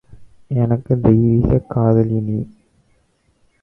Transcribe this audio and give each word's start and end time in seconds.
எனக்குத் 0.51 1.03
தெய்வீகக் 1.03 1.69
காதலி 1.69 2.19
நீ! 2.21 2.39